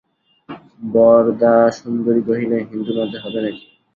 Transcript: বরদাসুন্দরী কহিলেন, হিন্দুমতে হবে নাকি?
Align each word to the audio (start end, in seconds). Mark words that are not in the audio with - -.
বরদাসুন্দরী 0.91 2.21
কহিলেন, 2.27 2.61
হিন্দুমতে 2.69 3.17
হবে 3.23 3.39
নাকি? 3.43 3.63